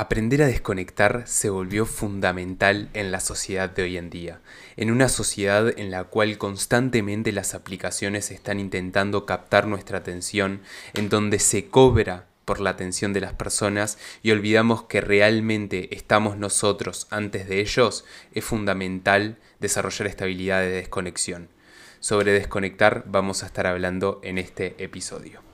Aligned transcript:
Aprender 0.00 0.42
a 0.42 0.46
desconectar 0.46 1.24
se 1.26 1.50
volvió 1.50 1.84
fundamental 1.84 2.88
en 2.94 3.10
la 3.10 3.18
sociedad 3.18 3.68
de 3.68 3.82
hoy 3.82 3.96
en 3.96 4.10
día, 4.10 4.40
en 4.76 4.92
una 4.92 5.08
sociedad 5.08 5.76
en 5.76 5.90
la 5.90 6.04
cual 6.04 6.38
constantemente 6.38 7.32
las 7.32 7.52
aplicaciones 7.52 8.30
están 8.30 8.60
intentando 8.60 9.26
captar 9.26 9.66
nuestra 9.66 9.98
atención, 9.98 10.60
en 10.94 11.08
donde 11.08 11.40
se 11.40 11.66
cobra 11.66 12.28
por 12.44 12.60
la 12.60 12.70
atención 12.70 13.12
de 13.12 13.22
las 13.22 13.32
personas 13.32 13.98
y 14.22 14.30
olvidamos 14.30 14.84
que 14.84 15.00
realmente 15.00 15.92
estamos 15.92 16.36
nosotros 16.36 17.08
antes 17.10 17.48
de 17.48 17.58
ellos, 17.58 18.04
es 18.32 18.44
fundamental 18.44 19.36
desarrollar 19.58 20.06
estabilidad 20.06 20.60
de 20.60 20.68
desconexión. 20.70 21.48
Sobre 21.98 22.30
desconectar 22.30 23.02
vamos 23.08 23.42
a 23.42 23.46
estar 23.46 23.66
hablando 23.66 24.20
en 24.22 24.38
este 24.38 24.76
episodio. 24.78 25.47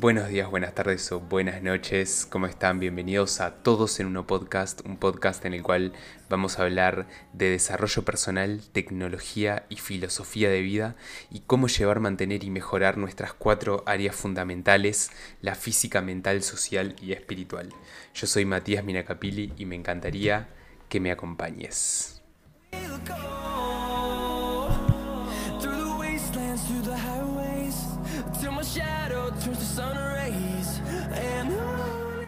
Buenos 0.00 0.30
días, 0.30 0.48
buenas 0.48 0.74
tardes 0.74 1.12
o 1.12 1.20
buenas 1.20 1.62
noches, 1.62 2.26
¿cómo 2.30 2.46
están? 2.46 2.80
Bienvenidos 2.80 3.42
a 3.42 3.62
Todos 3.62 4.00
en 4.00 4.06
Uno 4.06 4.26
Podcast, 4.26 4.80
un 4.86 4.96
podcast 4.96 5.44
en 5.44 5.52
el 5.52 5.62
cual 5.62 5.92
vamos 6.30 6.58
a 6.58 6.62
hablar 6.62 7.06
de 7.34 7.50
desarrollo 7.50 8.02
personal, 8.02 8.62
tecnología 8.72 9.66
y 9.68 9.76
filosofía 9.76 10.48
de 10.48 10.62
vida 10.62 10.96
y 11.30 11.40
cómo 11.40 11.68
llevar, 11.68 12.00
mantener 12.00 12.44
y 12.44 12.48
mejorar 12.48 12.96
nuestras 12.96 13.34
cuatro 13.34 13.82
áreas 13.84 14.16
fundamentales, 14.16 15.10
la 15.42 15.54
física, 15.54 16.00
mental, 16.00 16.42
social 16.42 16.96
y 17.02 17.12
espiritual. 17.12 17.68
Yo 18.14 18.26
soy 18.26 18.46
Matías 18.46 18.82
Minacapili 18.82 19.52
y 19.58 19.66
me 19.66 19.76
encantaría 19.76 20.48
que 20.88 20.98
me 20.98 21.12
acompañes. 21.12 22.19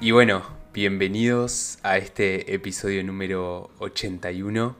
Y 0.03 0.11
bueno, 0.11 0.43
bienvenidos 0.75 1.79
a 1.85 1.97
este 1.97 2.53
episodio 2.55 3.05
número 3.05 3.71
81. 3.79 4.75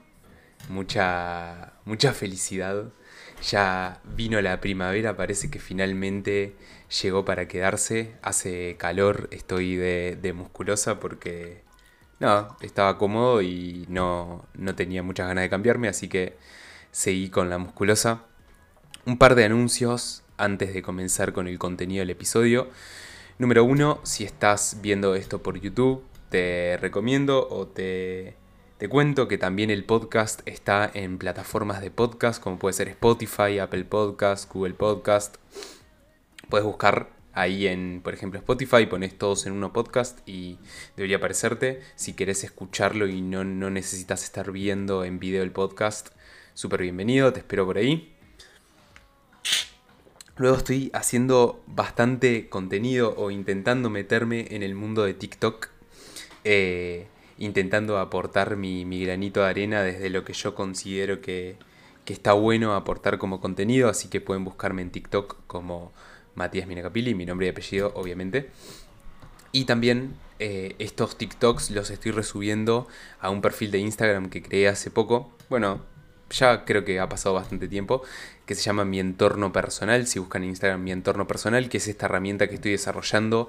Mucha, 0.69 1.75
mucha 1.85 2.13
felicidad. 2.13 2.87
Ya 3.49 4.01
vino 4.17 4.41
la 4.41 4.61
primavera, 4.61 5.17
parece 5.17 5.49
que 5.49 5.61
finalmente 5.61 6.57
llegó 7.01 7.25
para 7.25 7.47
quedarse. 7.47 8.17
Hace 8.21 8.75
calor, 8.81 9.29
estoy 9.31 9.77
de, 9.77 10.33
musculosa 10.35 10.99
porque 10.99 11.63
no, 12.19 12.57
estaba 12.61 12.99
cómodo 12.99 13.43
y 13.43 13.87
no, 13.89 14.45
no 14.55 14.75
tenía 14.75 15.05
muchas 15.05 15.29
ganas 15.29 15.43
de 15.43 15.51
cambiarme, 15.51 15.87
así 15.87 16.09
que 16.09 16.37
seguí 16.91 17.31
con 17.31 17.49
la 17.49 17.59
musculosa. 17.59 18.25
Un 19.07 19.19
par 19.19 19.37
de 19.37 19.45
anuncios 19.45 20.25
antes 20.37 20.75
de 20.75 20.83
comenzar 20.83 21.33
con 21.33 21.47
el 21.47 21.61
contenido 21.61 22.01
del 22.01 22.11
episodio. 22.11 22.71
Número 23.43 23.65
uno, 23.65 23.99
si 24.05 24.23
estás 24.23 24.77
viendo 24.83 25.17
esto 25.17 25.43
por 25.43 25.61
YouTube, 25.61 26.05
te 26.29 26.77
recomiendo 26.81 27.49
o 27.51 27.67
te, 27.67 28.37
te 28.79 28.89
cuento 28.89 29.27
que 29.27 29.37
también 29.37 29.69
el 29.69 29.85
podcast 29.85 30.43
está 30.47 30.89
en 30.95 31.19
plataformas 31.19 31.81
de 31.81 31.91
podcast 31.91 32.41
como 32.41 32.61
puede 32.61 32.75
ser 32.75 32.87
Spotify, 32.87 33.59
Apple 33.59 33.83
Podcast, 33.87 34.49
Google 34.49 34.75
Podcast. 34.75 35.39
Puedes 36.49 36.65
buscar 36.65 37.11
ahí 37.33 37.67
en, 37.67 38.01
por 38.05 38.15
ejemplo, 38.15 38.39
Spotify, 38.39 38.87
pones 38.87 39.19
todos 39.19 39.45
en 39.47 39.55
uno 39.55 39.73
podcast 39.73 40.21
y 40.25 40.61
debería 40.97 41.17
aparecerte. 41.17 41.81
Si 41.97 42.13
querés 42.13 42.45
escucharlo 42.45 43.09
y 43.09 43.23
no, 43.23 43.43
no 43.43 43.71
necesitas 43.71 44.23
estar 44.23 44.53
viendo 44.53 45.05
en 45.05 45.19
video 45.19 45.43
el 45.43 45.51
podcast, 45.51 46.11
súper 46.55 46.83
bienvenido, 46.83 47.33
te 47.33 47.41
espero 47.41 47.67
por 47.67 47.77
ahí. 47.77 48.15
Luego 50.37 50.57
estoy 50.57 50.91
haciendo 50.95 51.63
bastante 51.67 52.49
contenido 52.49 53.15
o 53.17 53.31
intentando 53.31 53.91
meterme 53.91 54.47
en 54.51 54.63
el 54.63 54.75
mundo 54.75 55.05
de 55.05 55.15
TikTok. 55.15 55.69
Eh, 56.45 57.07
intentando 57.39 57.99
aportar 57.99 58.57
mi, 58.57 58.85
granito 59.05 59.41
de 59.41 59.47
arena 59.47 59.83
desde 59.83 60.11
lo 60.11 60.25
que 60.25 60.33
yo 60.33 60.55
considero 60.55 61.21
que, 61.21 61.57
está 62.07 62.35
bueno 62.35 62.75
aportar 62.75 63.17
como 63.19 63.41
contenido. 63.41 63.89
Así 63.89 64.09
que 64.09 64.21
pueden 64.21 64.45
buscarme 64.45 64.83
en 64.83 64.91
TikTok 64.91 65.39
como 65.47 65.93
Matías 66.35 66.67
Minacapili, 66.67 67.15
mi 67.15 67.25
nombre 67.27 67.47
y 67.47 67.51
apellido, 67.51 67.93
obviamente. 67.95 68.51
Y 69.51 69.65
también 69.65 70.15
eh, 70.39 70.77
estos 70.79 71.17
TikToks 71.17 71.71
los 71.71 71.91
estoy 71.91 72.13
resubiendo 72.13 72.87
a 73.21 73.31
un 73.31 73.41
perfil 73.41 73.71
de 73.71 73.79
Instagram 73.79 74.29
que 74.29 74.43
creé 74.43 74.69
hace 74.69 74.91
poco. 74.91 75.33
Bueno, 75.49 75.81
ya 76.33 76.65
creo 76.65 76.85
que 76.85 77.01
ha 77.01 77.09
pasado 77.09 77.35
bastante 77.35 77.69
tiempo, 77.69 78.03
que 78.47 78.55
se 78.55 78.63
llama 78.63 78.85
Mi 78.85 79.01
Entorno 79.01 79.53
Personal. 79.53 80.07
Si 80.07 80.19
buscan 80.19 80.43
en 80.43 80.51
Instagram 80.51 80.83
Mi 80.83 80.93
Entorno 80.93 81.27
Personal, 81.27 81.69
que 81.69 81.79
es 81.79 81.89
esta 81.89 82.07
herramienta 82.07 82.49
que 82.49 82.57
estoy 82.57 82.73
desarrollando 82.73 83.49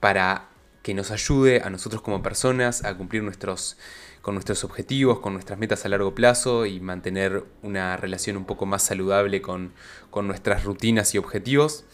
para 0.00 0.48
que 0.82 0.94
nos 0.94 1.10
ayude 1.10 1.60
a 1.62 1.70
nosotros 1.70 2.02
como 2.02 2.22
personas 2.22 2.84
a 2.84 2.96
cumplir 2.96 3.22
nuestros, 3.22 3.76
con 4.22 4.34
nuestros 4.34 4.64
objetivos, 4.64 5.18
con 5.18 5.32
nuestras 5.34 5.58
metas 5.58 5.84
a 5.84 5.88
largo 5.88 6.14
plazo 6.14 6.66
y 6.66 6.80
mantener 6.80 7.44
una 7.62 7.96
relación 7.96 8.36
un 8.36 8.44
poco 8.44 8.64
más 8.66 8.84
saludable 8.84 9.42
con, 9.42 9.72
con 10.10 10.26
nuestras 10.26 10.64
rutinas 10.64 11.14
y 11.14 11.18
objetivos. 11.18 11.84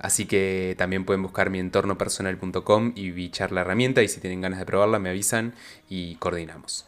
Así 0.00 0.24
que 0.24 0.74
también 0.78 1.04
pueden 1.04 1.22
buscar 1.22 1.50
mientornopersonal.com 1.50 2.92
y 2.96 3.10
bichar 3.10 3.52
la 3.52 3.60
herramienta 3.60 4.02
y 4.02 4.08
si 4.08 4.18
tienen 4.20 4.40
ganas 4.40 4.58
de 4.58 4.64
probarla 4.64 4.98
me 4.98 5.10
avisan 5.10 5.54
y 5.90 6.16
coordinamos. 6.16 6.86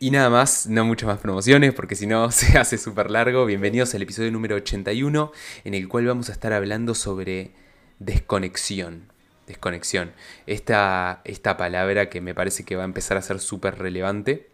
Y 0.00 0.12
nada 0.12 0.30
más, 0.30 0.68
no 0.68 0.84
muchas 0.84 1.08
más 1.08 1.18
promociones 1.18 1.74
porque 1.74 1.96
si 1.96 2.06
no 2.06 2.30
se 2.30 2.56
hace 2.56 2.78
súper 2.78 3.10
largo. 3.10 3.44
Bienvenidos 3.46 3.96
al 3.96 4.02
episodio 4.02 4.30
número 4.30 4.54
81 4.54 5.32
en 5.64 5.74
el 5.74 5.88
cual 5.88 6.06
vamos 6.06 6.28
a 6.28 6.32
estar 6.32 6.52
hablando 6.52 6.94
sobre 6.94 7.50
desconexión. 7.98 9.10
Desconexión. 9.48 10.12
Esta, 10.46 11.20
esta 11.24 11.56
palabra 11.56 12.10
que 12.10 12.20
me 12.20 12.32
parece 12.32 12.64
que 12.64 12.76
va 12.76 12.82
a 12.82 12.84
empezar 12.84 13.16
a 13.16 13.22
ser 13.22 13.40
súper 13.40 13.78
relevante. 13.78 14.48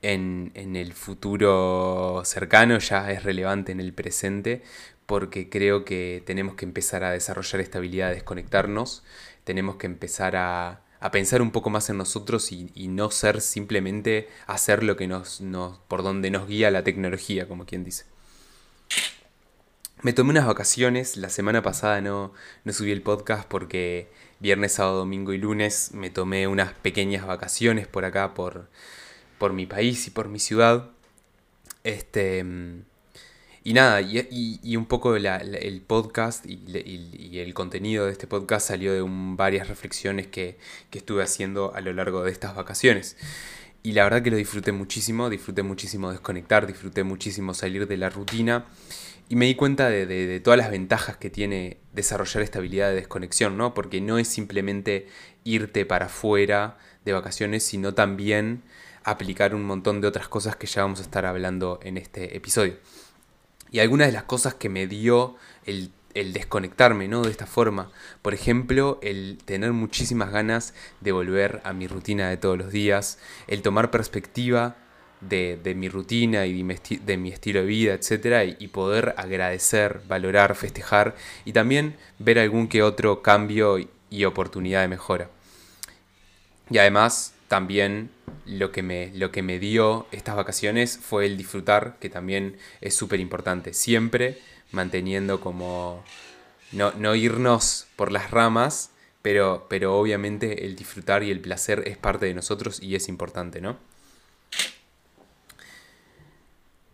En, 0.00 0.52
en 0.54 0.76
el 0.76 0.92
futuro 0.92 2.22
cercano 2.24 2.78
ya 2.78 3.10
es 3.10 3.24
relevante 3.24 3.72
en 3.72 3.80
el 3.80 3.94
presente 3.94 4.62
porque 5.06 5.48
creo 5.48 5.84
que 5.84 6.22
tenemos 6.24 6.54
que 6.54 6.66
empezar 6.66 7.02
a 7.02 7.10
desarrollar 7.10 7.60
esta 7.60 7.78
habilidad 7.78 8.08
de 8.08 8.14
desconectarnos, 8.14 9.02
tenemos 9.44 9.76
que 9.76 9.86
empezar 9.86 10.36
a, 10.36 10.83
a 11.04 11.10
pensar 11.10 11.42
un 11.42 11.50
poco 11.50 11.68
más 11.68 11.90
en 11.90 11.98
nosotros 11.98 12.50
y, 12.50 12.88
no 12.88 13.10
ser 13.10 13.42
simplemente 13.42 14.26
hacer 14.46 14.82
lo 14.82 14.96
que 14.96 15.06
nos, 15.06 15.42
por 15.86 16.02
donde 16.02 16.30
nos 16.30 16.48
guía 16.48 16.70
la 16.70 16.82
tecnología, 16.82 17.46
como 17.46 17.66
quien 17.66 17.84
dice. 17.84 18.06
Me 20.00 20.14
tomé 20.14 20.30
unas 20.30 20.46
vacaciones, 20.46 21.18
la 21.18 21.28
semana 21.28 21.60
pasada 21.60 22.00
no, 22.00 22.32
no 22.64 22.72
subí 22.72 22.90
el 22.90 23.02
podcast 23.02 23.46
porque 23.46 24.08
viernes, 24.40 24.72
sábado, 24.72 24.96
domingo 25.00 25.34
y 25.34 25.38
lunes 25.38 25.90
me 25.92 26.08
tomé 26.08 26.46
unas 26.46 26.72
pequeñas 26.72 27.26
vacaciones 27.26 27.86
por 27.86 28.06
acá, 28.06 28.32
por, 28.32 28.70
por 29.36 29.52
mi 29.52 29.66
país 29.66 30.06
y 30.06 30.10
por 30.10 30.28
mi 30.28 30.38
ciudad. 30.38 30.88
Este, 31.82 32.42
y 33.66 33.72
nada, 33.72 34.02
y, 34.02 34.76
un 34.76 34.84
poco 34.84 35.16
el 35.16 35.82
podcast 35.86 36.44
y, 36.44 37.38
el 37.38 37.54
contenido 37.54 38.04
de 38.04 38.12
este 38.12 38.26
podcast 38.26 38.68
salió 38.68 38.92
de 38.92 39.02
varias 39.08 39.68
reflexiones 39.68 40.26
que, 40.26 40.58
estuve 40.92 41.22
haciendo 41.22 41.74
a 41.74 41.80
lo 41.80 41.94
largo 41.94 42.22
de 42.24 42.30
estas 42.30 42.54
vacaciones. 42.54 43.16
Y 43.82 43.92
la 43.92 44.04
verdad 44.04 44.22
que 44.22 44.30
lo 44.30 44.36
disfruté 44.36 44.72
muchísimo, 44.72 45.30
disfruté 45.30 45.62
muchísimo 45.62 46.10
desconectar, 46.10 46.66
disfruté 46.66 47.04
muchísimo 47.04 47.54
salir 47.54 47.88
de 47.88 47.96
la 47.96 48.10
rutina. 48.10 48.66
Y 49.30 49.36
me 49.36 49.46
di 49.46 49.54
cuenta 49.54 49.88
de, 49.88 50.40
todas 50.40 50.58
las 50.58 50.70
ventajas 50.70 51.16
que 51.16 51.30
tiene 51.30 51.78
desarrollar 51.94 52.42
esta 52.42 52.58
habilidad 52.58 52.90
de 52.90 52.96
desconexión, 52.96 53.56
¿no? 53.56 53.72
Porque 53.72 54.02
no 54.02 54.18
es 54.18 54.28
simplemente 54.28 55.08
irte 55.42 55.86
para 55.86 56.06
afuera 56.06 56.76
de 57.06 57.14
vacaciones, 57.14 57.64
sino 57.64 57.94
también 57.94 58.62
aplicar 59.04 59.54
un 59.54 59.64
montón 59.64 60.02
de 60.02 60.08
otras 60.08 60.28
cosas 60.28 60.54
que 60.56 60.66
ya 60.66 60.82
vamos 60.82 61.00
a 61.00 61.02
estar 61.04 61.24
hablando 61.24 61.80
en 61.82 61.96
este 61.96 62.36
episodio 62.36 62.76
y 63.74 63.80
algunas 63.80 64.06
de 64.06 64.12
las 64.12 64.22
cosas 64.22 64.54
que 64.54 64.68
me 64.68 64.86
dio 64.86 65.34
el, 65.66 65.90
desconectarme, 66.14 67.08
¿no? 67.08 67.22
De 67.22 67.32
esta 67.32 67.44
forma. 67.44 67.90
Por 68.22 68.32
ejemplo, 68.32 69.00
el 69.02 69.38
tener 69.44 69.72
muchísimas 69.72 70.30
ganas 70.30 70.74
de 71.00 71.10
volver 71.10 71.60
a 71.64 71.72
mi 71.72 71.88
rutina 71.88 72.28
de 72.28 72.36
todos 72.36 72.56
los 72.56 72.70
días, 72.70 73.18
el 73.48 73.62
tomar 73.62 73.90
perspectiva 73.90 74.76
de, 75.20 75.74
mi 75.76 75.88
rutina 75.88 76.46
y 76.46 76.52
de 76.52 77.16
mi, 77.16 77.32
estilo 77.32 77.62
de 77.62 77.66
vida, 77.66 77.94
etc. 77.94 78.54
Y, 78.60 78.68
poder 78.68 79.12
agradecer, 79.16 80.02
valorar, 80.06 80.54
festejar 80.54 81.16
y 81.44 81.52
también 81.52 81.96
ver 82.20 82.38
algún 82.38 82.68
que 82.68 82.84
otro 82.84 83.22
cambio 83.22 83.78
y 84.08 84.24
oportunidad 84.24 84.82
de 84.82 84.88
mejora. 84.88 85.30
Y 86.70 86.78
además 86.78 87.33
también 87.54 88.10
lo 88.46 88.72
que, 88.72 88.82
me, 88.82 89.12
lo 89.14 89.30
que 89.30 89.40
me 89.40 89.60
dio 89.60 90.08
estas 90.10 90.34
vacaciones 90.34 90.98
fue 90.98 91.24
el 91.24 91.36
disfrutar, 91.36 91.98
que 92.00 92.10
también 92.10 92.56
es 92.80 92.96
súper 92.96 93.20
importante. 93.20 93.74
Siempre 93.74 94.40
manteniendo 94.72 95.40
como 95.40 96.02
no, 96.72 96.90
no, 96.98 97.14
irnos 97.14 97.86
por 97.94 98.10
las 98.10 98.32
ramas, 98.32 98.90
pero, 99.22 99.66
pero 99.70 99.96
obviamente 99.96 100.66
el 100.66 100.74
disfrutar 100.74 101.22
y 101.22 101.30
el 101.30 101.38
placer 101.38 101.84
es 101.86 101.96
parte 101.96 102.26
de 102.26 102.34
nosotros 102.34 102.82
y 102.82 102.96
es 102.96 103.08
importante, 103.08 103.60
¿no? 103.60 103.76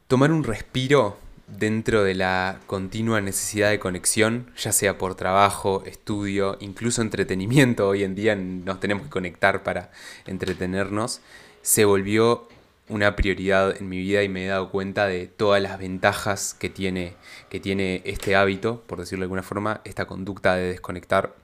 Tomar 0.09 0.31
un 0.31 0.45
respiro 0.45 1.17
dentro 1.59 2.05
de 2.05 2.15
la 2.15 2.61
continua 2.67 3.21
necesidad 3.21 3.71
de 3.71 3.79
conexión, 3.79 4.51
ya 4.57 4.73
sea 4.73 4.99
por 4.99 5.15
trabajo, 5.15 5.83
estudio, 5.87 6.57
incluso 6.61 7.03
entretenimiento, 7.03 7.89
hoy 7.89 8.05
en 8.05 8.15
día 8.15 8.37
nos 8.37 8.81
tenemos 8.81 9.05
que 9.05 9.11
conectar 9.11 9.63
para 9.63 9.91
entretenernos, 10.27 11.21
se 11.63 11.85
volvió 11.85 12.49
una 12.89 13.15
prioridad 13.15 13.77
en 13.77 13.89
mi 13.89 13.99
vida 13.99 14.23
y 14.23 14.29
me 14.29 14.45
he 14.45 14.49
dado 14.49 14.71
cuenta 14.71 15.07
de 15.07 15.27
todas 15.27 15.63
las 15.63 15.79
ventajas 15.79 16.55
que 16.55 16.69
tiene, 16.69 17.15
que 17.49 17.61
tiene 17.61 18.03
este 18.05 18.35
hábito, 18.35 18.83
por 18.87 18.99
decirlo 18.99 19.23
de 19.23 19.27
alguna 19.27 19.43
forma, 19.43 19.81
esta 19.85 20.07
conducta 20.07 20.57
de 20.57 20.69
desconectar. 20.69 21.35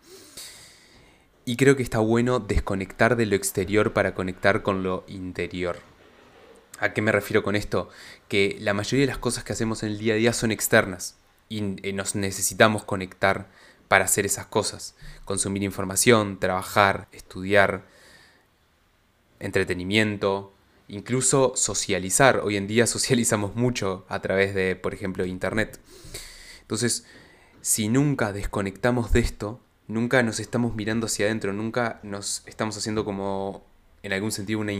Y 1.44 1.56
creo 1.56 1.76
que 1.76 1.85
está 1.85 2.00
bueno 2.00 2.41
desconectar 2.41 3.14
de 3.14 3.26
lo 3.26 3.37
exterior 3.37 3.93
para 3.93 4.14
conectar 4.14 4.62
con 4.62 4.82
lo 4.82 5.05
interior. 5.06 5.79
¿A 6.78 6.93
qué 6.93 7.02
me 7.02 7.12
refiero 7.12 7.43
con 7.43 7.56
esto? 7.56 7.88
Que 8.28 8.58
la 8.61 8.75
mayoría 8.75 9.06
de 9.06 9.12
las 9.12 9.19
cosas 9.19 9.44
que 9.44 9.52
hacemos 9.52 9.82
en 9.82 9.90
el 9.90 9.99
día 9.99 10.14
a 10.14 10.17
día 10.17 10.32
son 10.32 10.50
externas 10.50 11.17
y 11.49 11.76
eh, 11.82 11.93
nos 11.93 12.14
necesitamos 12.14 12.84
conectar 12.84 13.49
para 13.88 14.05
hacer 14.05 14.26
esas 14.26 14.46
cosas. 14.46 14.94
Consumir 15.25 15.62
información, 15.62 16.38
trabajar, 16.38 17.08
estudiar, 17.12 17.87
entretenimiento, 19.40 20.52
incluso 20.88 21.52
socializar. 21.56 22.40
Hoy 22.40 22.56
en 22.56 22.67
día 22.67 22.87
socializamos 22.87 23.55
mucho 23.55 24.05
a 24.08 24.20
través 24.20 24.55
de, 24.55 24.76
por 24.76 24.93
ejemplo, 24.93 25.25
Internet. 25.25 25.81
Entonces, 26.61 27.06
si 27.62 27.88
nunca 27.88 28.32
desconectamos 28.32 29.12
de 29.12 29.20
esto, 29.20 29.61
nunca 29.88 30.22
nos 30.22 30.40
estamos 30.40 30.75
mirando 30.75 31.06
hacia 31.06 31.26
adentro, 31.26 31.52
nunca 31.52 32.00
nos 32.02 32.43
estamos 32.46 32.76
haciendo 32.76 33.05
como, 33.05 33.64
en 34.06 34.12
algún 34.12 34.32
sentido, 34.32 34.61
una 34.61 34.73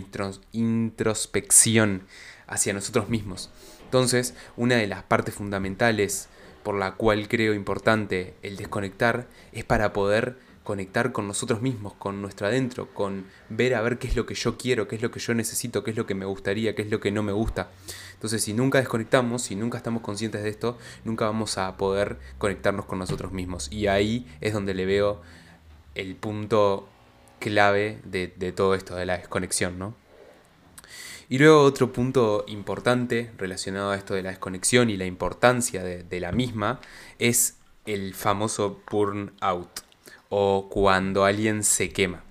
introspección 0.53 2.03
hacia 2.47 2.73
nosotros 2.73 3.09
mismos. 3.09 3.51
Entonces, 3.85 4.35
una 4.57 4.77
de 4.77 4.87
las 4.87 5.03
partes 5.03 5.35
fundamentales 5.35 6.29
por 6.63 6.77
la 6.77 6.93
cual 6.93 7.29
creo 7.29 7.53
importante 7.55 8.35
el 8.43 8.57
desconectar 8.57 9.27
es 9.53 9.65
para 9.65 9.93
poder 9.93 10.37
conectar 10.63 11.13
con 11.13 11.29
nosotros 11.29 11.61
mismos, 11.63 11.95
con 11.95 12.23
nuestro 12.23 12.47
adentro, 12.47 12.93
con 12.93 13.27
ver 13.49 13.75
a 13.75 13.83
ver 13.83 13.99
qué 13.99 14.09
es 14.09 14.17
lo 14.17 14.27
que 14.27 14.35
yo 14.35 14.57
quiero, 14.57 14.89
qué 14.89 14.97
es 14.97 15.03
lo 15.03 15.11
que 15.11 15.21
yo 15.21 15.35
necesito, 15.35 15.85
qué 15.85 15.93
es 15.93 15.97
lo 15.97 16.07
que 16.07 16.15
me 16.17 16.25
gustaría, 16.25 16.75
qué 16.75 16.83
es 16.83 16.91
lo 16.91 16.99
que 16.99 17.13
no 17.13 17.23
me 17.23 17.33
gusta. 17.33 17.71
Entonces, 18.15 18.43
si 18.43 18.53
nunca 18.53 18.79
desconectamos, 18.79 19.43
si 19.43 19.55
nunca 19.55 19.79
estamos 19.79 20.03
conscientes 20.03 20.43
de 20.43 20.49
esto, 20.49 20.77
nunca 21.05 21.25
vamos 21.27 21.59
a 21.59 21.77
poder 21.77 22.19
conectarnos 22.39 22.87
con 22.87 22.99
nosotros 22.99 23.31
mismos. 23.33 23.71
Y 23.71 23.87
ahí 23.87 24.27
es 24.41 24.53
donde 24.53 24.75
le 24.75 24.87
veo 24.87 25.21
el 25.95 26.17
punto 26.17 26.89
clave 27.39 28.01
de, 28.05 28.29
todo 28.53 28.75
esto, 28.75 28.97
de 28.97 29.07
la 29.07 29.19
desconexión, 29.19 29.79
¿no? 29.79 29.95
Y 31.29 31.39
luego 31.39 31.63
otro 31.63 31.93
punto 31.93 32.45
importante 32.47 33.33
relacionado 33.37 33.91
a 33.91 33.97
esto 33.97 34.15
de 34.15 34.23
la 34.23 34.31
desconexión 34.31 34.91
y 34.91 34.97
la 34.97 35.07
importancia 35.07 35.83
de, 35.83 36.05
de 36.05 36.21
la 36.21 36.31
misma 36.31 36.81
es 37.19 37.57
el 37.85 38.15
famoso 38.15 38.81
burnout 38.91 39.81
o 40.29 40.69
cuando 40.71 41.25
alguien 41.25 41.65
se 41.65 41.91
quema. 41.93 42.23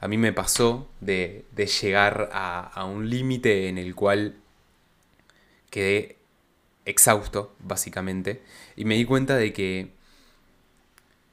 A 0.00 0.06
mí 0.06 0.16
me 0.16 0.32
pasó 0.32 0.88
de, 1.00 1.44
llegar 1.82 2.30
a, 2.32 2.84
un 2.84 3.10
límite 3.10 3.68
en 3.68 3.78
el 3.78 3.94
cual 3.94 4.36
quedé 5.70 6.18
exhausto, 6.84 7.54
básicamente, 7.58 8.42
y 8.76 8.84
me 8.84 8.94
di 8.94 9.04
cuenta 9.04 9.36
de 9.36 9.52
que 9.52 9.90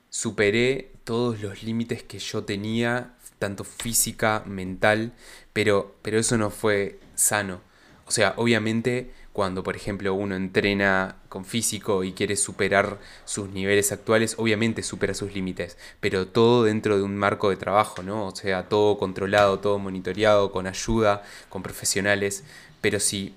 superé 0.09 0.91
todos 1.05 1.41
los 1.41 1.63
límites 1.63 2.03
que 2.03 2.19
yo 2.19 2.43
tenía, 2.43 3.13
tanto 3.39 3.63
física, 3.63 4.43
mental, 4.45 5.13
pero, 5.53 5.95
pero 6.01 6.19
eso 6.19 6.37
no 6.37 6.49
fue 6.49 6.99
sano. 7.15 7.61
O 8.05 8.11
sea, 8.11 8.33
obviamente 8.37 9.11
cuando 9.35 9.63
por 9.63 9.75
ejemplo 9.75 10.13
uno 10.13 10.37
entrena 10.37 11.17
con 11.27 11.43
físico 11.43 12.05
y 12.05 12.13
quiere 12.13 12.37
superar 12.37 12.99
sus 13.25 13.49
niveles 13.49 13.91
actuales, 13.91 14.35
obviamente 14.37 14.81
supera 14.81 15.13
sus 15.13 15.33
límites, 15.33 15.77
pero 15.99 16.27
todo 16.27 16.63
dentro 16.63 16.95
de 16.95 17.03
un 17.03 17.17
marco 17.17 17.49
de 17.49 17.57
trabajo, 17.57 18.01
¿no? 18.01 18.27
O 18.27 18.35
sea, 18.35 18.69
todo 18.69 18.97
controlado, 18.97 19.59
todo 19.59 19.77
monitoreado, 19.77 20.53
con 20.53 20.67
ayuda, 20.67 21.21
con 21.49 21.63
profesionales, 21.63 22.45
pero 22.79 23.01
si 23.01 23.35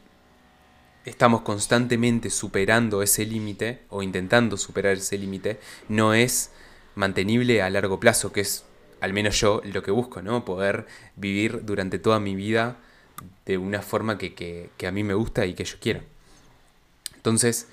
estamos 1.05 1.41
constantemente 1.41 2.31
superando 2.31 3.03
ese 3.03 3.27
límite 3.27 3.81
o 3.89 4.05
intentando 4.05 4.57
superar 4.57 4.99
ese 4.99 5.19
límite, 5.19 5.59
no 5.89 6.15
es 6.15 6.53
mantenible 6.99 7.63
a 7.63 7.71
largo 7.71 8.01
plazo, 8.01 8.33
que 8.33 8.41
es 8.41 8.65
al 9.01 9.13
menos 9.13 9.41
yo 9.41 9.63
lo 9.65 9.83
que 9.83 9.93
busco, 9.93 10.21
¿no? 10.21 10.45
Poder 10.45 10.87
vivir 11.15 11.65
durante 11.65 12.01
toda 12.01 12.19
mi 12.19 12.35
vida 12.35 12.77
de 13.47 13.57
una 13.57 13.83
forma 13.83 14.19
que, 14.19 14.71
a 14.87 14.91
mí 14.91 15.05
me 15.05 15.15
gusta 15.15 15.47
y 15.47 15.55
que 15.55 15.65
yo 15.65 15.77
quiero. 15.81 16.01
Entonces, 17.15 17.69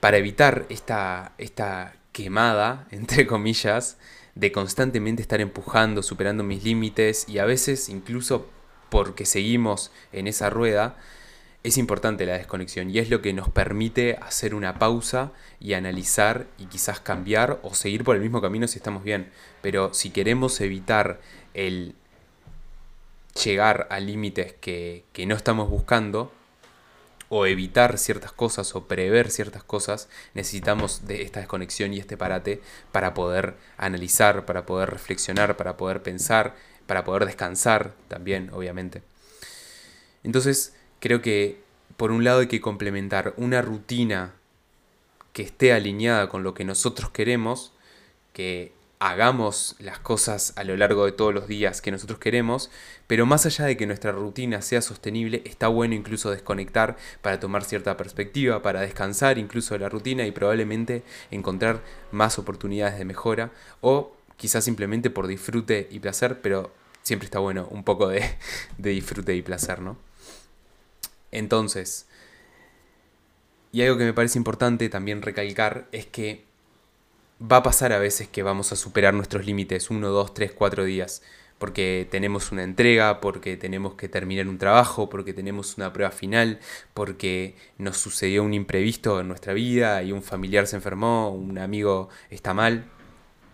para 0.00 0.18
evitar 0.18 0.66
esta, 0.68 1.32
esta 1.38 1.94
quemada, 2.12 2.88
entre 2.90 3.26
comillas, 3.26 3.98
de 4.34 4.50
constantemente 4.50 5.22
estar 5.22 5.40
empujando, 5.40 6.02
superando 6.02 6.42
mis 6.42 6.64
límites 6.64 7.28
y 7.28 7.38
a 7.38 7.46
veces 7.46 7.88
incluso 7.88 8.46
porque 8.90 9.24
seguimos 9.26 9.92
en 10.12 10.26
esa 10.26 10.50
rueda, 10.50 10.96
es 11.66 11.78
importante 11.78 12.26
la 12.26 12.34
desconexión 12.34 12.90
y 12.90 13.00
es 13.00 13.10
lo 13.10 13.20
que 13.20 13.32
nos 13.32 13.48
permite 13.48 14.16
hacer 14.22 14.54
una 14.54 14.78
pausa 14.78 15.32
y 15.58 15.72
analizar 15.72 16.46
y 16.58 16.66
quizás 16.66 17.00
cambiar 17.00 17.58
o 17.64 17.74
seguir 17.74 18.04
por 18.04 18.14
el 18.14 18.22
mismo 18.22 18.40
camino 18.40 18.68
si 18.68 18.78
estamos 18.78 19.02
bien. 19.02 19.32
Pero 19.62 19.92
si 19.92 20.10
queremos 20.10 20.60
evitar 20.60 21.20
el 21.54 21.96
llegar 23.44 23.88
a 23.90 23.98
límites 23.98 24.52
que, 24.60 25.02
no 25.26 25.34
estamos 25.34 25.68
buscando, 25.68 26.32
o 27.30 27.46
evitar 27.46 27.98
ciertas 27.98 28.30
cosas 28.30 28.76
o 28.76 28.86
prever 28.86 29.32
ciertas 29.32 29.64
cosas, 29.64 30.08
necesitamos 30.34 31.08
de 31.08 31.22
esta 31.22 31.40
desconexión 31.40 31.92
y 31.92 31.98
este 31.98 32.16
parate 32.16 32.62
para 32.92 33.12
poder 33.12 33.56
analizar, 33.76 34.46
para 34.46 34.66
poder 34.66 34.90
reflexionar, 34.90 35.56
para 35.56 35.76
poder 35.76 36.04
pensar, 36.04 36.54
para 36.86 37.02
poder 37.02 37.26
descansar 37.26 37.94
también, 38.06 38.50
obviamente. 38.52 39.02
Entonces, 40.22 40.75
creo 41.00 41.22
que 41.22 41.60
por 41.96 42.10
un 42.10 42.24
lado 42.24 42.40
hay 42.40 42.48
que 42.48 42.60
complementar 42.60 43.34
una 43.36 43.62
rutina 43.62 44.34
que 45.32 45.42
esté 45.42 45.72
alineada 45.72 46.28
con 46.28 46.42
lo 46.42 46.54
que 46.54 46.64
nosotros 46.64 47.10
queremos, 47.10 47.72
que 48.32 48.72
hagamos 48.98 49.76
las 49.78 49.98
cosas 49.98 50.54
a 50.56 50.64
lo 50.64 50.76
largo 50.76 51.04
de 51.04 51.12
todos 51.12 51.34
los 51.34 51.46
días 51.46 51.82
que 51.82 51.90
nosotros 51.90 52.18
queremos, 52.18 52.70
pero 53.06 53.26
más 53.26 53.44
allá 53.44 53.66
de 53.66 53.76
que 53.76 53.86
nuestra 53.86 54.12
rutina 54.12 54.62
sea 54.62 54.80
sostenible, 54.80 55.42
está 55.44 55.68
bueno 55.68 55.94
incluso 55.94 56.30
desconectar 56.30 56.96
para 57.20 57.38
tomar 57.38 57.64
cierta 57.64 57.96
perspectiva, 57.96 58.62
para 58.62 58.80
descansar 58.80 59.38
incluso 59.38 59.74
de 59.74 59.80
la 59.80 59.88
rutina 59.88 60.26
y 60.26 60.32
probablemente 60.32 61.02
encontrar 61.30 61.82
más 62.12 62.38
oportunidades 62.38 62.98
de 62.98 63.04
mejora 63.04 63.52
o 63.82 64.16
quizás 64.36 64.64
simplemente 64.64 65.10
por 65.10 65.26
disfrute 65.26 65.88
y 65.90 65.98
placer, 66.00 66.40
pero 66.40 66.72
siempre 67.02 67.26
está 67.26 67.38
bueno 67.38 67.68
un 67.70 67.84
poco 67.84 68.08
de, 68.08 68.22
de 68.78 68.90
disfrute 68.90 69.34
y 69.34 69.42
placer, 69.42 69.80
¿no? 69.80 69.98
Entonces, 71.30 72.06
y 73.72 73.82
algo 73.82 73.98
que 73.98 74.04
me 74.04 74.14
parece 74.14 74.38
importante 74.38 74.88
también 74.88 75.22
recalcar 75.22 75.88
es 75.92 76.06
que 76.06 76.44
va 77.40 77.58
a 77.58 77.62
pasar 77.62 77.92
a 77.92 77.98
veces 77.98 78.28
que 78.28 78.42
vamos 78.42 78.72
a 78.72 78.76
superar 78.76 79.14
nuestros 79.14 79.44
límites, 79.44 79.90
uno, 79.90 80.08
dos, 80.08 80.32
tres, 80.32 80.52
cuatro 80.52 80.84
días, 80.84 81.22
porque 81.58 82.06
tenemos 82.10 82.52
una 82.52 82.62
entrega, 82.62 83.20
porque 83.20 83.56
tenemos 83.56 83.94
que 83.94 84.08
terminar 84.08 84.48
un 84.48 84.58
trabajo, 84.58 85.08
porque 85.08 85.32
tenemos 85.32 85.76
una 85.76 85.92
prueba 85.92 86.10
final, 86.10 86.60
porque 86.94 87.54
nos 87.78 87.96
sucedió 87.98 88.42
un 88.44 88.54
imprevisto 88.54 89.20
en 89.20 89.28
nuestra 89.28 89.52
vida 89.52 90.02
y 90.02 90.12
un 90.12 90.22
familiar 90.22 90.66
se 90.66 90.76
enfermó, 90.76 91.30
un 91.30 91.58
amigo 91.58 92.08
está 92.30 92.54
mal, 92.54 92.84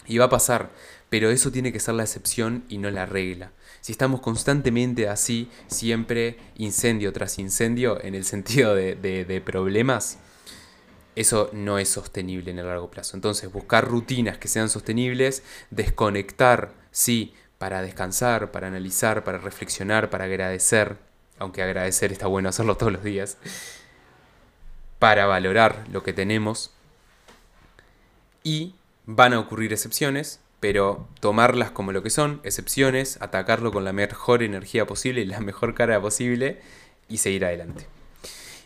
y 0.06 0.18
va 0.18 0.26
a 0.26 0.30
pasar, 0.30 0.70
pero 1.12 1.28
eso 1.28 1.52
tiene 1.52 1.74
que 1.74 1.78
ser 1.78 1.92
la 1.92 2.04
excepción 2.04 2.64
y 2.70 2.78
no 2.78 2.90
la 2.90 3.04
regla. 3.04 3.52
Si 3.82 3.92
estamos 3.92 4.22
constantemente 4.22 5.10
así, 5.10 5.50
siempre 5.66 6.38
incendio 6.56 7.12
tras 7.12 7.38
incendio, 7.38 8.02
en 8.02 8.14
el 8.14 8.24
sentido 8.32 8.74
de, 8.74 9.42
problemas, 9.44 10.16
eso 11.14 11.50
no 11.52 11.78
es 11.78 11.90
sostenible 11.90 12.50
en 12.50 12.60
el 12.60 12.66
largo 12.66 12.90
plazo. 12.90 13.14
Entonces, 13.14 13.52
buscar 13.52 13.86
rutinas 13.86 14.38
que 14.38 14.48
sean 14.48 14.70
sostenibles, 14.70 15.42
desconectar, 15.68 16.72
sí, 16.92 17.34
para 17.58 17.82
descansar, 17.82 18.50
para 18.50 18.68
analizar, 18.68 19.22
para 19.22 19.36
reflexionar, 19.36 20.08
para 20.08 20.24
agradecer, 20.24 20.96
aunque 21.38 21.62
agradecer 21.62 22.10
está 22.10 22.26
bueno 22.26 22.48
hacerlo 22.48 22.74
todos 22.78 22.90
los 22.90 23.04
días, 23.04 23.36
para 24.98 25.26
valorar 25.26 25.84
lo 25.92 26.02
que 26.02 26.14
tenemos. 26.14 26.72
Y 28.42 28.74
van 29.04 29.34
a 29.34 29.40
ocurrir 29.40 29.74
excepciones, 29.74 30.40
pero 30.62 31.08
tomarlas 31.18 31.72
como 31.72 31.90
lo 31.90 32.04
que 32.04 32.10
son, 32.10 32.40
excepciones, 32.44 33.18
atacarlo 33.20 33.72
con 33.72 33.82
la 33.82 33.92
mejor 33.92 34.44
energía 34.44 34.86
posible 34.86 35.20
y 35.22 35.24
la 35.24 35.40
mejor 35.40 35.74
cara 35.74 36.00
posible 36.00 36.60
y 37.08 37.16
seguir 37.16 37.44
adelante. 37.44 37.88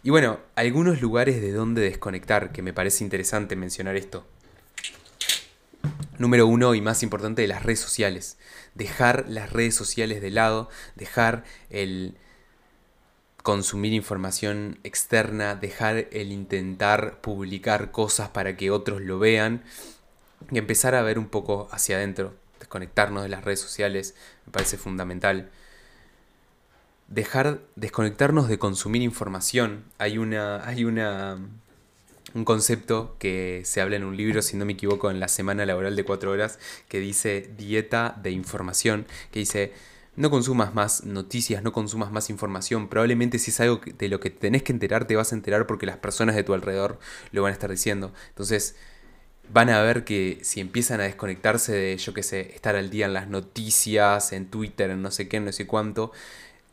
Y 0.02 0.10
bueno, 0.10 0.38
algunos 0.56 1.00
lugares 1.00 1.40
de 1.40 1.52
donde 1.52 1.80
desconectar, 1.80 2.52
que 2.52 2.60
me 2.60 2.74
parece 2.74 3.02
interesante 3.02 3.56
mencionar 3.56 3.96
esto. 3.96 4.26
número 6.18 6.46
uno 6.46 6.74
y 6.74 6.82
más 6.82 7.02
importante 7.02 7.40
de 7.40 7.48
las 7.48 7.62
redes 7.62 7.80
sociales. 7.80 8.36
Dejar 8.74 9.24
las 9.26 9.50
redes 9.54 9.74
sociales 9.74 10.20
de 10.20 10.30
lado, 10.30 10.68
dejar 10.96 11.44
el 11.70 12.18
consumir 13.42 13.94
información 13.94 14.80
externa, 14.84 15.54
dejar 15.54 16.08
el 16.12 16.30
intentar 16.30 17.22
publicar 17.22 17.90
cosas 17.90 18.28
para 18.28 18.54
que 18.58 18.70
otros 18.70 19.00
lo 19.00 19.18
vean 19.18 19.62
y 20.50 20.58
empezar 20.58 20.94
a 20.94 21.02
ver 21.02 21.18
un 21.18 21.28
poco 21.28 21.68
hacia 21.70 21.96
adentro, 21.96 22.34
desconectarnos 22.58 23.22
de 23.22 23.28
las 23.28 23.44
redes 23.44 23.60
sociales, 23.60 24.14
me 24.46 24.52
parece 24.52 24.76
fundamental. 24.76 25.50
Dejar, 27.08 27.60
desconectarnos 27.76 28.48
de 28.48 28.58
consumir 28.58 29.02
información. 29.02 29.84
Hay 29.98 30.18
una, 30.18 30.66
hay 30.66 30.84
una 30.84 31.38
un 32.34 32.44
concepto 32.44 33.16
que 33.18 33.62
se 33.64 33.80
habla 33.80 33.96
en 33.96 34.04
un 34.04 34.16
libro, 34.16 34.42
si 34.42 34.56
no 34.56 34.66
me 34.66 34.74
equivoco, 34.74 35.10
en 35.10 35.20
la 35.20 35.28
semana 35.28 35.64
laboral 35.64 35.96
de 35.96 36.04
cuatro 36.04 36.30
horas, 36.30 36.58
que 36.88 37.00
dice 37.00 37.50
dieta 37.56 38.18
de 38.22 38.30
información, 38.30 39.06
que 39.30 39.38
dice, 39.38 39.72
no 40.16 40.30
consumas 40.30 40.74
más 40.74 41.04
noticias, 41.04 41.62
no 41.62 41.72
consumas 41.72 42.12
más 42.12 42.28
información, 42.28 42.88
probablemente 42.88 43.38
si 43.38 43.50
es 43.50 43.60
algo 43.60 43.80
de 43.86 44.08
lo 44.08 44.20
que 44.20 44.30
tenés 44.30 44.62
que 44.62 44.72
enterar, 44.72 45.06
te 45.06 45.16
vas 45.16 45.32
a 45.32 45.34
enterar 45.34 45.66
porque 45.66 45.86
las 45.86 45.96
personas 45.96 46.36
de 46.36 46.42
tu 46.42 46.52
alrededor 46.52 46.98
lo 47.32 47.42
van 47.42 47.50
a 47.50 47.54
estar 47.54 47.70
diciendo. 47.70 48.12
Entonces, 48.28 48.76
van 49.52 49.70
a 49.70 49.82
ver 49.82 50.04
que 50.04 50.38
si 50.42 50.60
empiezan 50.60 51.00
a 51.00 51.04
desconectarse 51.04 51.72
de, 51.72 51.96
yo 51.96 52.14
qué 52.14 52.22
sé, 52.22 52.52
estar 52.54 52.76
al 52.76 52.90
día 52.90 53.06
en 53.06 53.12
las 53.12 53.28
noticias, 53.28 54.32
en 54.32 54.46
Twitter, 54.46 54.90
en 54.90 55.02
no 55.02 55.10
sé 55.10 55.28
qué, 55.28 55.40
no 55.40 55.52
sé 55.52 55.66
cuánto, 55.66 56.12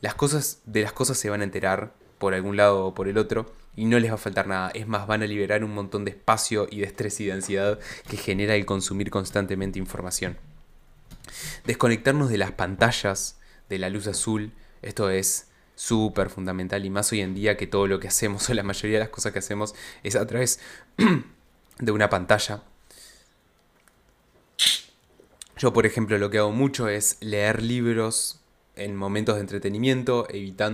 las 0.02 0.16
cosas, 0.16 0.62
de 0.66 0.82
las 0.82 0.94
cosas 0.94 1.18
se 1.18 1.30
van 1.30 1.42
a 1.42 1.44
enterar 1.46 1.94
por 2.18 2.34
algún 2.34 2.58
lado 2.58 2.86
o 2.86 2.94
por 2.94 3.08
el 3.08 3.18
otro 3.18 3.54
y 3.76 3.86
no 3.86 4.00
les 4.00 4.12
va 4.12 4.16
a 4.16 4.18
faltar 4.18 4.48
nada. 4.48 4.70
Es 4.74 4.88
más, 4.88 5.08
van 5.08 5.24
a 5.24 5.28
liberar 5.28 5.64
un 5.64 5.74
montón 5.74 6.06
de 6.06 6.12
espacio 6.12 6.68
y 6.70 6.80
de 6.80 6.86
estrés 6.86 7.20
y 7.20 7.26
de 7.26 7.34
ansiedad 7.34 7.80
que 8.08 8.18
genera 8.18 8.56
el 8.56 8.66
consumir 8.66 9.10
constantemente 9.10 9.80
información. 9.80 10.38
Desconectarnos 11.66 12.30
de 12.30 12.38
las 12.38 12.52
pantallas, 12.52 13.40
de 13.70 13.80
la 13.80 13.90
luz 13.90 14.08
azul, 14.08 14.52
esto 14.82 15.10
es 15.10 15.48
súper 15.76 16.30
fundamental 16.30 16.86
y 16.86 16.90
más 16.90 17.12
hoy 17.12 17.22
en 17.22 17.34
día 17.34 17.58
que 17.58 17.68
todo 17.68 17.88
lo 17.88 18.00
que 18.00 18.08
hacemos 18.08 18.50
o 18.50 18.54
la 18.54 18.64
mayoría 18.64 19.00
de 19.00 19.04
las 19.06 19.10
cosas 19.10 19.34
que 19.34 19.40
hacemos 19.40 19.74
es 20.04 20.16
a 20.16 20.26
través 20.28 20.60
de 21.80 21.92
una 21.92 22.10
pantalla. 22.10 22.64
Yo, 25.58 25.72
por 25.72 25.86
ejemplo, 25.86 26.18
lo 26.18 26.30
que 26.30 26.40
hago 26.40 26.52
mucho 26.52 26.90
es 26.90 27.18
leer 27.22 27.62
libros 27.62 28.44
en 28.76 28.96
momentos 28.96 29.36
de 29.36 29.42
entretenimiento, 29.42 30.28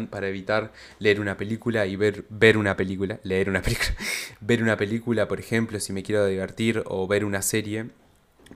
para 0.09 0.29
evitar 0.29 0.71
leer 0.99 1.19
una 1.19 1.37
película 1.37 1.85
y 1.85 1.95
ver, 1.95 2.25
ver 2.29 2.57
una 2.57 2.77
película, 2.77 3.19
leer 3.23 3.49
una 3.49 3.61
película, 3.61 3.93
ver 4.39 4.63
una 4.63 4.77
película, 4.77 5.27
por 5.27 5.39
ejemplo, 5.39 5.79
si 5.79 5.93
me 5.93 6.03
quiero 6.03 6.25
divertir, 6.25 6.83
o 6.85 7.07
ver 7.07 7.25
una 7.25 7.41
serie, 7.41 7.89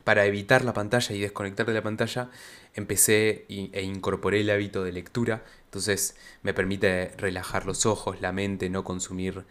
para 0.04 0.26
evitar 0.26 0.64
la 0.64 0.74
pantalla 0.74 1.16
y 1.16 1.20
desconectar 1.20 1.66
de 1.66 1.74
la 1.74 1.84
pantalla, 1.84 2.30
empecé 2.74 3.46
e 3.50 3.82
incorporé 3.84 4.42
el 4.42 4.50
hábito 4.50 4.84
de 4.84 4.92
lectura, 4.92 5.44
entonces 5.66 6.16
me 6.42 6.54
permite 6.54 7.12
relajar 7.18 7.66
los 7.66 7.86
ojos, 7.86 8.22
la 8.22 8.32
mente, 8.32 8.70
no 8.70 8.84
consumir 8.84 9.44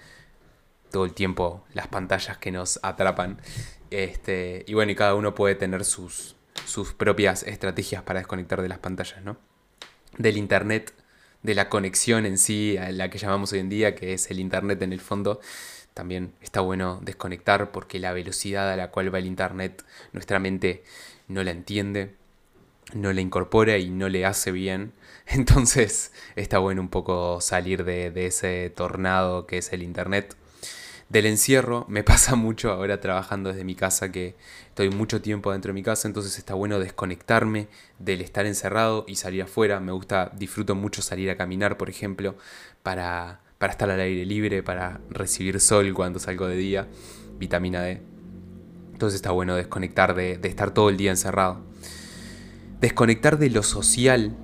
todo 0.93 1.05
el 1.05 1.15
tiempo 1.15 1.65
las 1.75 1.89
pantallas 1.89 2.39
que 2.39 2.53
nos 2.53 2.79
atrapan. 2.83 3.41
Este, 3.91 4.65
y 4.67 4.75
bueno, 4.75 4.93
y 4.93 4.95
cada 4.95 5.15
uno 5.15 5.35
puede 5.35 5.55
tener 5.55 5.85
sus, 5.85 6.37
sus 6.65 6.95
propias 6.95 7.43
estrategias 7.43 8.03
para 8.03 8.21
desconectar 8.21 8.63
de 8.63 8.69
las 8.69 8.79
pantallas, 8.79 9.23
¿no? 9.23 9.37
del 10.19 10.37
Internet, 10.37 10.93
de 11.43 11.55
la 11.55 11.69
conexión 11.69 12.27
en 12.27 12.39
sí, 12.39 12.77
a 12.77 12.91
la 12.93 13.11
que 13.11 13.19
llamamos 13.19 13.53
hoy 13.53 13.61
en 13.61 13.69
día, 13.69 13.95
que 13.95 14.13
es 14.13 14.31
el 14.31 14.41
Internet 14.41 14.81
en 14.83 14.93
el 14.93 15.01
fondo, 15.01 15.41
también 15.95 16.33
está 16.41 16.61
bueno 16.61 17.01
desconectar 17.03 17.71
porque 17.71 17.99
la 17.99 18.13
velocidad 18.13 18.71
a 18.71 18.77
la 18.77 18.91
cual 18.91 19.15
va 19.15 19.19
el 19.19 19.27
Internet, 19.27 19.85
nuestra 20.13 20.39
mente 20.39 20.85
no 21.29 21.43
la 21.45 21.51
entiende, 21.51 22.15
no 22.95 23.13
la 23.13 23.21
incorpora 23.21 23.79
y 23.79 23.91
no 23.91 24.09
le 24.09 24.25
hace 24.25 24.53
bien. 24.53 24.93
Entonces 25.27 26.13
está 26.37 26.59
bueno 26.59 26.81
un 26.81 26.89
poco 26.89 27.41
salir 27.41 27.85
de, 27.85 28.11
de 28.11 28.27
ese 28.27 28.71
tornado 28.71 29.47
que 29.47 29.59
es 29.59 29.73
el 29.73 29.83
Internet 29.83 30.37
del 31.13 31.27
encierro. 31.27 31.85
Me 31.89 32.03
pasa 32.03 32.35
mucho 32.35 32.73
ahora 32.73 33.01
trabajando 33.01 33.51
desde 33.51 33.65
mi 33.65 33.75
casa 33.75 34.11
que 34.11 34.35
estoy 34.69 34.91
mucho 34.91 35.21
tiempo 35.21 35.53
dentro 35.53 35.71
de 35.71 35.75
mi 35.75 35.83
casa, 35.83 36.09
entonces 36.09 36.39
está 36.39 36.55
bueno 36.55 36.81
desconectarme 36.81 37.69
del 37.99 38.23
estar 38.23 38.47
encerrado 38.47 39.05
y 39.07 39.17
salir 39.17 39.43
afuera. 39.43 39.79
Me 39.79 39.93
gusta, 39.93 40.33
disfruto 40.35 40.75
mucho 40.75 41.03
salir 41.03 41.31
a 41.31 41.37
caminar, 41.37 41.77
por 41.77 41.91
ejemplo, 41.91 42.37
para, 42.83 43.41
para 43.59 43.73
estar 43.73 43.91
al 43.91 44.01
aire 44.01 44.25
libre, 44.25 44.63
para 44.63 45.01
recibir 45.11 45.61
sol 45.61 45.93
cuando 45.95 46.19
salgo 46.19 46.49
de 46.49 46.57
día, 46.57 46.89
vitamina 47.39 47.83
D. 47.83 48.01
Entonces 48.93 49.17
está 49.17 49.31
bueno 49.31 49.55
desconectar 49.55 50.15
de, 50.15 50.39
de 50.39 50.49
estar 50.49 50.73
todo 50.73 50.89
el 50.89 50.97
día 50.97 51.11
encerrado. 51.11 51.61
Desconectar 52.81 53.39
de 53.39 53.51
lo 53.51 53.63
social, 53.63 54.35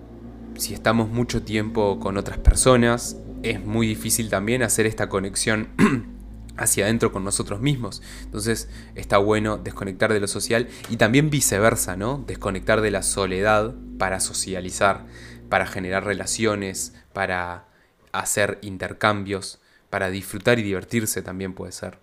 si 0.57 0.75
estamos 0.75 1.09
mucho 1.09 1.43
tiempo 1.43 1.99
con 1.99 2.17
otras 2.17 2.39
personas, 2.39 3.17
es 3.43 3.65
muy 3.65 3.87
difícil 3.87 4.29
también 4.29 4.63
hacer 4.63 4.87
esta 4.87 5.09
conexión 5.09 5.69
hacia 6.59 6.85
adentro 6.85 7.13
con 7.13 7.25
nosotros 7.25 7.61
mismos. 7.61 8.03
Entonces 8.25 8.69
está 8.95 9.19
bueno 9.19 9.57
desconectar 9.57 10.13
de 10.13 10.21
lo 10.21 10.29
social 10.29 10.69
y 10.91 10.97
también 10.97 11.31
viceversa, 11.31 11.97
¿no? 11.97 12.23
Desconectar 12.27 12.81
de 12.81 12.91
la 12.91 13.03
soledad 13.03 13.75
para 13.99 14.21
socializar, 14.21 15.07
para 15.49 15.67
generar 15.67 16.05
relaciones, 16.05 16.95
para 17.13 17.69
hacer 18.13 18.59
intercambios, 18.63 19.61
para 19.91 20.11
disfrutar 20.11 20.59
y 20.59 20.63
divertirse 20.63 21.23
también 21.23 21.55
puede 21.55 21.73
ser. 21.73 21.99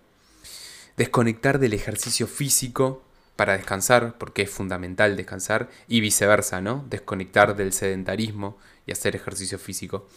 Desconectar 0.96 1.58
del 1.58 1.74
ejercicio 1.74 2.26
físico 2.26 3.02
para 3.36 3.52
descansar, 3.52 4.16
porque 4.18 4.42
es 4.42 4.50
fundamental 4.50 5.14
descansar, 5.14 5.68
y 5.86 6.00
viceversa, 6.00 6.62
¿no? 6.62 6.86
Desconectar 6.88 7.54
del 7.54 7.72
sedentarismo 7.72 8.56
y 8.86 8.92
hacer 8.92 9.14
ejercicio 9.14 9.58
físico. 9.58 10.08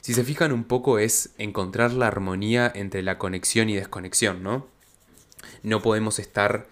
Si 0.00 0.14
se 0.14 0.24
fijan 0.24 0.52
un 0.52 0.64
poco 0.64 0.98
es 0.98 1.30
encontrar 1.38 1.92
la 1.92 2.06
armonía 2.06 2.70
entre 2.74 3.02
la 3.02 3.18
conexión 3.18 3.68
y 3.68 3.76
desconexión, 3.76 4.42
¿no? 4.42 4.66
No 5.62 5.82
podemos 5.82 6.18
estar 6.18 6.66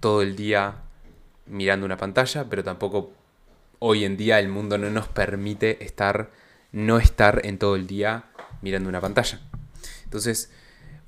todo 0.00 0.22
el 0.22 0.36
día 0.36 0.82
mirando 1.46 1.86
una 1.86 1.96
pantalla, 1.96 2.48
pero 2.48 2.62
tampoco 2.62 3.12
hoy 3.78 4.04
en 4.04 4.16
día 4.16 4.38
el 4.38 4.48
mundo 4.48 4.76
no 4.78 4.90
nos 4.90 5.08
permite 5.08 5.82
estar, 5.84 6.30
no 6.72 6.98
estar 6.98 7.44
en 7.44 7.58
todo 7.58 7.76
el 7.76 7.86
día 7.86 8.24
mirando 8.60 8.88
una 8.88 9.00
pantalla. 9.00 9.40
Entonces, 10.04 10.50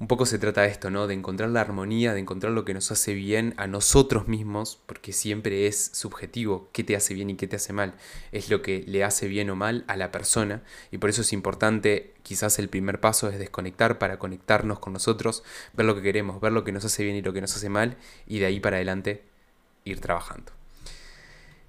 un 0.00 0.06
poco 0.06 0.24
se 0.24 0.38
trata 0.38 0.62
de 0.62 0.68
esto, 0.68 0.90
¿no? 0.90 1.06
De 1.06 1.12
encontrar 1.12 1.50
la 1.50 1.60
armonía, 1.60 2.14
de 2.14 2.20
encontrar 2.20 2.54
lo 2.54 2.64
que 2.64 2.72
nos 2.72 2.90
hace 2.90 3.12
bien 3.12 3.52
a 3.58 3.66
nosotros 3.66 4.28
mismos, 4.28 4.80
porque 4.86 5.12
siempre 5.12 5.66
es 5.66 5.90
subjetivo 5.92 6.70
qué 6.72 6.82
te 6.82 6.96
hace 6.96 7.12
bien 7.12 7.28
y 7.28 7.36
qué 7.36 7.46
te 7.46 7.56
hace 7.56 7.74
mal. 7.74 7.92
Es 8.32 8.48
lo 8.48 8.62
que 8.62 8.82
le 8.86 9.04
hace 9.04 9.28
bien 9.28 9.50
o 9.50 9.56
mal 9.56 9.84
a 9.88 9.98
la 9.98 10.10
persona 10.10 10.62
y 10.90 10.96
por 10.96 11.10
eso 11.10 11.20
es 11.20 11.34
importante, 11.34 12.14
quizás 12.22 12.58
el 12.58 12.70
primer 12.70 12.98
paso 12.98 13.28
es 13.28 13.38
desconectar 13.38 13.98
para 13.98 14.18
conectarnos 14.18 14.78
con 14.78 14.94
nosotros, 14.94 15.42
ver 15.74 15.84
lo 15.84 15.94
que 15.94 16.02
queremos, 16.02 16.40
ver 16.40 16.52
lo 16.52 16.64
que 16.64 16.72
nos 16.72 16.86
hace 16.86 17.04
bien 17.04 17.16
y 17.16 17.22
lo 17.22 17.34
que 17.34 17.42
nos 17.42 17.54
hace 17.54 17.68
mal 17.68 17.98
y 18.26 18.38
de 18.38 18.46
ahí 18.46 18.58
para 18.58 18.76
adelante 18.76 19.22
ir 19.84 20.00
trabajando. 20.00 20.50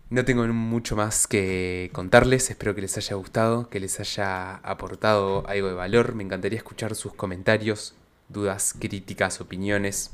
No 0.09 0.23
tengo 0.23 0.47
mucho 0.47 0.95
más 0.95 1.27
que 1.27 1.89
contarles, 1.91 2.50
espero 2.50 2.75
que 2.75 2.81
les 2.81 2.95
haya 2.95 3.15
gustado, 3.17 3.69
que 3.69 3.81
les 3.81 4.00
haya 4.00 4.55
aportado 4.55 5.45
algo 5.47 5.67
de 5.67 5.73
valor, 5.73 6.15
me 6.15 6.23
encantaría 6.23 6.57
escuchar 6.57 6.95
sus 6.95 7.13
comentarios, 7.13 7.95
dudas, 8.31 8.73
críticas, 8.79 9.41
opiniones 9.41 10.11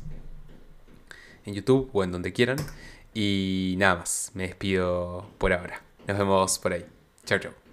en 1.46 1.54
YouTube 1.54 1.90
o 1.94 2.04
en 2.04 2.12
donde 2.12 2.34
quieran. 2.34 2.58
Y 3.14 3.76
nada 3.78 3.96
más, 3.96 4.32
me 4.34 4.44
despido 4.44 5.28
por 5.38 5.54
ahora. 5.54 5.82
Nos 6.08 6.18
vemos 6.18 6.60
por 6.60 6.74
ahí. 6.74 6.86
Chao, 7.26 7.40
chao. 7.40 7.67